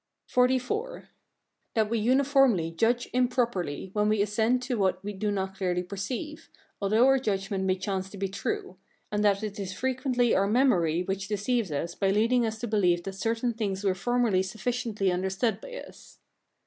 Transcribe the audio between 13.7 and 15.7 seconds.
were formerly sufficiently understood